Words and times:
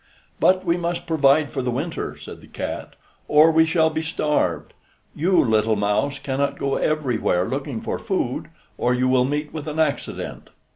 "But 0.39 0.65
we 0.65 0.77
must 0.77 1.05
provide 1.05 1.51
for 1.51 1.61
the 1.61 1.69
winter," 1.69 2.17
said 2.17 2.41
the 2.41 2.47
cat, 2.47 2.95
"or 3.27 3.51
we 3.51 3.67
shall 3.67 3.91
be 3.91 4.01
starved; 4.01 4.73
you, 5.13 5.45
little 5.45 5.75
mouse, 5.75 6.17
cannot 6.17 6.57
go 6.57 6.75
everywhere 6.75 7.45
looking 7.45 7.81
for 7.81 7.99
food, 7.99 8.47
or 8.79 8.95
you 8.95 9.07
will 9.07 9.25
meet 9.25 9.53
with 9.53 9.67
an 9.67 9.77
accident." 9.77 10.49